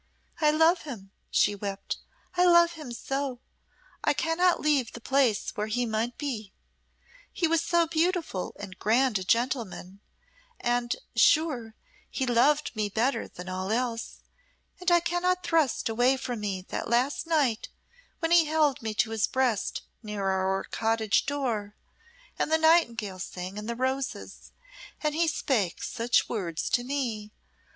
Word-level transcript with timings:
"I 0.39 0.49
love 0.49 0.81
him," 0.81 1.11
she 1.29 1.53
wept 1.53 1.97
"I 2.35 2.43
love 2.43 2.71
him 2.71 2.91
so 2.91 3.39
I 4.03 4.15
cannot 4.15 4.59
leave 4.59 4.93
the 4.93 4.99
place 4.99 5.51
where 5.55 5.67
he 5.67 5.85
might 5.85 6.17
be. 6.17 6.53
He 7.31 7.47
was 7.47 7.61
so 7.61 7.85
beautiful 7.85 8.55
and 8.59 8.79
grand 8.79 9.19
a 9.19 9.23
gentleman, 9.23 9.99
and, 10.59 10.95
sure, 11.15 11.75
he 12.09 12.25
loved 12.25 12.75
me 12.75 12.89
better 12.89 13.27
than 13.27 13.47
all 13.47 13.71
else 13.71 14.21
and 14.79 14.89
I 14.89 15.01
cannot 15.01 15.43
thrust 15.43 15.87
away 15.87 16.17
from 16.17 16.39
me 16.39 16.63
that 16.69 16.89
last 16.89 17.27
night 17.27 17.69
when 18.21 18.31
he 18.31 18.45
held 18.45 18.81
me 18.81 18.95
to 18.95 19.11
his 19.11 19.27
breast 19.27 19.83
near 20.01 20.27
our 20.31 20.63
cottage 20.63 21.27
door, 21.27 21.75
and 22.39 22.51
the 22.51 22.57
nightingale 22.57 23.19
sang 23.19 23.55
in 23.57 23.67
the 23.67 23.75
roses, 23.75 24.51
and 25.03 25.13
he 25.13 25.27
spake 25.27 25.83
such 25.83 26.27
words 26.27 26.71
to 26.71 26.83
me. 26.83 27.31